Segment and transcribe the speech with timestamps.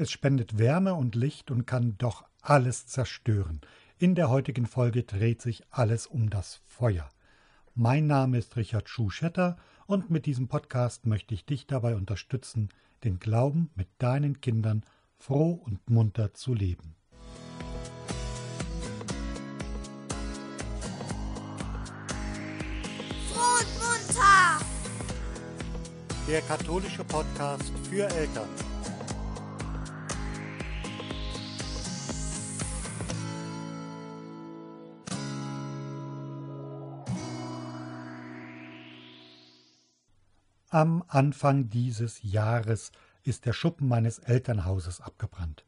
[0.00, 3.60] Es spendet Wärme und Licht und kann doch alles zerstören.
[3.98, 7.08] In der heutigen Folge dreht sich alles um das Feuer.
[7.74, 9.56] Mein Name ist Richard Schuschetter
[9.86, 12.68] und mit diesem Podcast möchte ich dich dabei unterstützen,
[13.02, 14.84] den Glauben mit deinen Kindern
[15.16, 16.94] froh und munter zu leben.
[23.32, 24.64] Froh und munter!
[26.28, 28.48] Der katholische Podcast für Eltern.
[40.70, 45.64] Am Anfang dieses Jahres ist der Schuppen meines Elternhauses abgebrannt.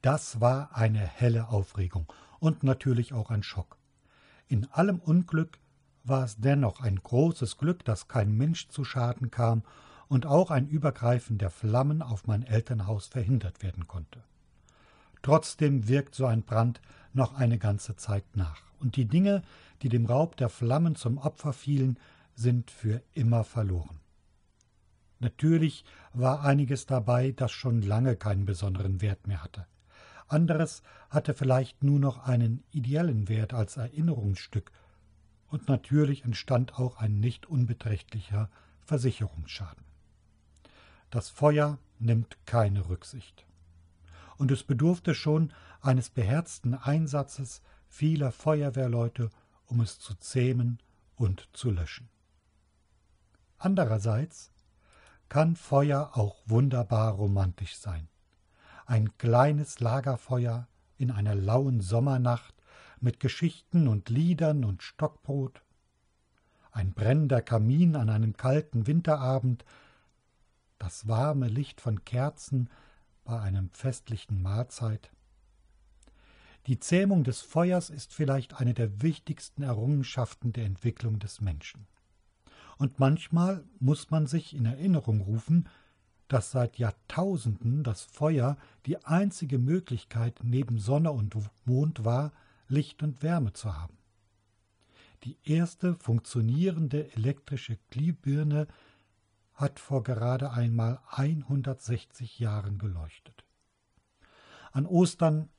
[0.00, 3.76] Das war eine helle Aufregung und natürlich auch ein Schock.
[4.48, 5.58] In allem Unglück
[6.04, 9.62] war es dennoch ein großes Glück, dass kein Mensch zu Schaden kam
[10.08, 14.24] und auch ein Übergreifen der Flammen auf mein Elternhaus verhindert werden konnte.
[15.20, 16.80] Trotzdem wirkt so ein Brand
[17.12, 19.42] noch eine ganze Zeit nach, und die Dinge,
[19.82, 21.98] die dem Raub der Flammen zum Opfer fielen,
[22.34, 24.00] sind für immer verloren.
[25.20, 29.66] Natürlich war einiges dabei, das schon lange keinen besonderen Wert mehr hatte.
[30.26, 34.72] Anderes hatte vielleicht nur noch einen ideellen Wert als Erinnerungsstück,
[35.48, 38.48] und natürlich entstand auch ein nicht unbeträchtlicher
[38.82, 39.84] Versicherungsschaden.
[41.10, 43.46] Das Feuer nimmt keine Rücksicht.
[44.36, 49.30] Und es bedurfte schon eines beherzten Einsatzes vieler Feuerwehrleute,
[49.66, 50.78] um es zu zähmen
[51.16, 52.08] und zu löschen.
[53.58, 54.52] Andererseits
[55.30, 58.08] kann Feuer auch wunderbar romantisch sein.
[58.84, 60.66] Ein kleines Lagerfeuer
[60.98, 62.54] in einer lauen Sommernacht
[62.98, 65.62] mit Geschichten und Liedern und Stockbrot,
[66.72, 69.64] ein brennender Kamin an einem kalten Winterabend,
[70.78, 72.68] das warme Licht von Kerzen
[73.24, 75.10] bei einem festlichen Mahlzeit.
[76.66, 81.86] Die Zähmung des Feuers ist vielleicht eine der wichtigsten Errungenschaften der Entwicklung des Menschen.
[82.80, 85.68] Und manchmal muss man sich in Erinnerung rufen,
[86.28, 91.36] dass seit Jahrtausenden das Feuer die einzige Möglichkeit neben Sonne und
[91.66, 92.32] Mond war,
[92.68, 93.98] Licht und Wärme zu haben.
[95.24, 98.66] Die erste funktionierende elektrische Glühbirne
[99.52, 103.44] hat vor gerade einmal 160 Jahren geleuchtet.
[104.72, 105.50] An Ostern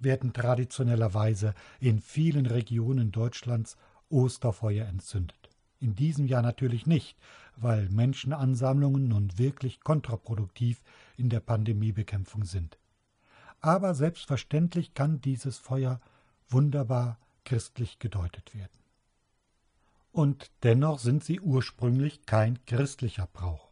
[0.00, 3.76] werden traditionellerweise in vielen Regionen Deutschlands
[4.10, 5.37] Osterfeuer entzündet.
[5.80, 7.16] In diesem Jahr natürlich nicht,
[7.56, 10.82] weil Menschenansammlungen nun wirklich kontraproduktiv
[11.16, 12.78] in der Pandemiebekämpfung sind.
[13.60, 16.00] Aber selbstverständlich kann dieses Feuer
[16.48, 18.78] wunderbar christlich gedeutet werden.
[20.12, 23.70] Und dennoch sind sie ursprünglich kein christlicher Brauch,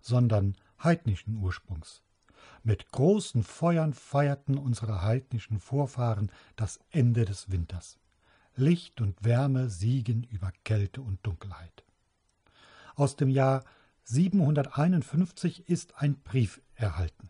[0.00, 2.02] sondern heidnischen Ursprungs.
[2.62, 7.98] Mit großen Feuern feierten unsere heidnischen Vorfahren das Ende des Winters.
[8.56, 11.84] Licht und Wärme siegen über Kälte und Dunkelheit.
[12.94, 13.64] Aus dem Jahr
[14.04, 17.28] 751 ist ein Brief erhalten.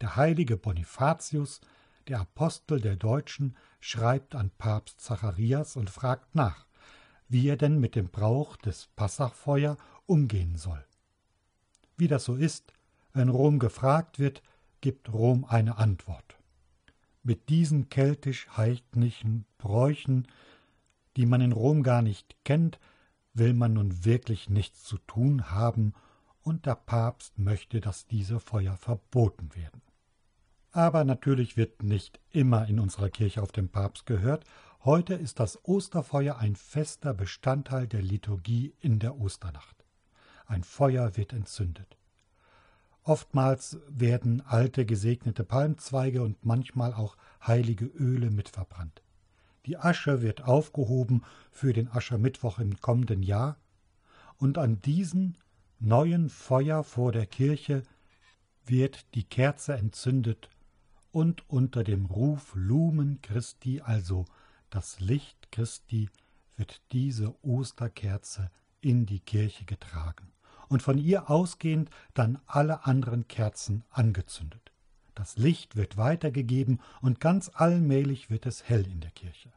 [0.00, 1.60] Der heilige Bonifatius,
[2.08, 6.66] der Apostel der Deutschen, schreibt an Papst Zacharias und fragt nach,
[7.28, 10.84] wie er denn mit dem Brauch des Passachfeuer umgehen soll.
[11.96, 12.72] Wie das so ist,
[13.12, 14.42] wenn Rom gefragt wird,
[14.80, 16.36] gibt Rom eine Antwort.
[17.22, 20.26] Mit diesen keltisch-heidnischen Bräuchen
[21.16, 22.78] die man in Rom gar nicht kennt,
[23.32, 25.94] will man nun wirklich nichts zu tun haben,
[26.42, 29.82] und der Papst möchte, dass diese Feuer verboten werden.
[30.72, 34.44] Aber natürlich wird nicht immer in unserer Kirche auf den Papst gehört.
[34.84, 39.84] Heute ist das Osterfeuer ein fester Bestandteil der Liturgie in der Osternacht.
[40.46, 41.98] Ein Feuer wird entzündet.
[43.02, 49.02] Oftmals werden alte gesegnete Palmzweige und manchmal auch heilige Öle mitverbrannt.
[49.66, 53.56] Die Asche wird aufgehoben für den Aschermittwoch im kommenden Jahr,
[54.38, 55.34] und an diesem
[55.78, 57.82] neuen Feuer vor der Kirche
[58.64, 60.48] wird die Kerze entzündet
[61.12, 64.24] und unter dem Ruf Lumen Christi, also
[64.70, 66.08] das Licht Christi,
[66.56, 70.32] wird diese Osterkerze in die Kirche getragen
[70.68, 74.72] und von ihr ausgehend dann alle anderen Kerzen angezündet.
[75.20, 79.52] Das Licht wird weitergegeben und ganz allmählich wird es hell in der Kirche.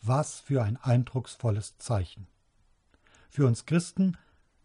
[0.00, 2.26] Was für ein eindrucksvolles Zeichen.
[3.28, 4.16] Für uns Christen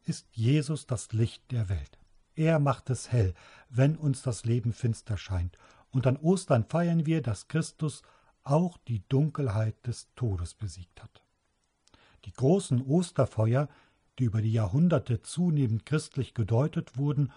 [0.06, 2.00] ist Jesus das Licht der Welt.
[2.38, 3.34] Er macht es hell,
[3.68, 5.58] wenn uns das Leben finster scheint,
[5.92, 8.02] und an Ostern feiern wir, dass Christus
[8.46, 11.22] auch die Dunkelheit des Todes besiegt hat.
[12.24, 13.68] Die großen Osterfeuer,
[14.18, 17.34] die über die Jahrhunderte zunehmend christlich gedeutet wurden,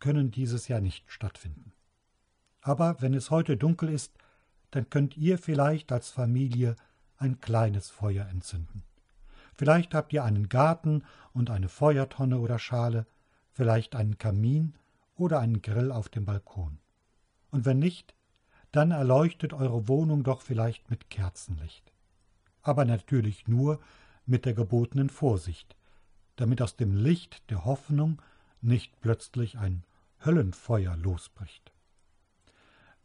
[0.00, 1.72] können dieses Jahr nicht stattfinden.
[2.66, 4.12] Aber wenn es heute dunkel ist,
[4.72, 6.74] dann könnt ihr vielleicht als Familie
[7.16, 8.82] ein kleines Feuer entzünden.
[9.54, 13.06] Vielleicht habt ihr einen Garten und eine Feuertonne oder Schale,
[13.52, 14.74] vielleicht einen Kamin
[15.14, 16.80] oder einen Grill auf dem Balkon.
[17.52, 18.16] Und wenn nicht,
[18.72, 21.92] dann erleuchtet eure Wohnung doch vielleicht mit Kerzenlicht.
[22.62, 23.78] Aber natürlich nur
[24.26, 25.76] mit der gebotenen Vorsicht,
[26.34, 28.20] damit aus dem Licht der Hoffnung
[28.60, 29.84] nicht plötzlich ein
[30.24, 31.70] Höllenfeuer losbricht.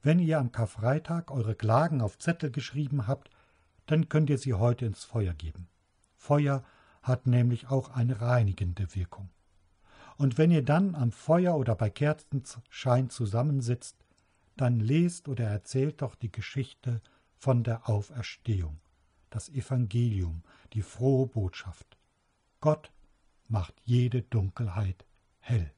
[0.03, 3.29] Wenn ihr am Karfreitag eure Klagen auf Zettel geschrieben habt,
[3.85, 5.67] dann könnt ihr sie heute ins Feuer geben.
[6.17, 6.63] Feuer
[7.03, 9.29] hat nämlich auch eine reinigende Wirkung.
[10.17, 13.97] Und wenn ihr dann am Feuer oder bei Kerzenschein zusammensitzt,
[14.55, 17.01] dann lest oder erzählt doch die Geschichte
[17.37, 18.79] von der Auferstehung,
[19.29, 20.43] das Evangelium,
[20.73, 21.97] die frohe Botschaft.
[22.59, 22.91] Gott
[23.47, 25.05] macht jede Dunkelheit
[25.39, 25.71] hell.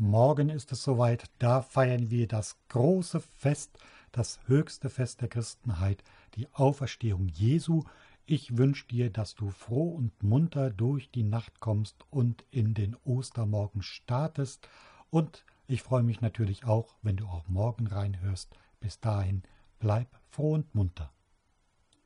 [0.00, 3.76] Morgen ist es soweit, da feiern wir das große Fest,
[4.12, 6.04] das höchste Fest der Christenheit,
[6.36, 7.82] die Auferstehung Jesu.
[8.24, 12.94] Ich wünsche dir, dass du froh und munter durch die Nacht kommst und in den
[13.02, 14.68] Ostermorgen startest.
[15.10, 18.56] Und ich freue mich natürlich auch, wenn du auch morgen reinhörst.
[18.78, 19.42] Bis dahin,
[19.80, 21.10] bleib froh und munter.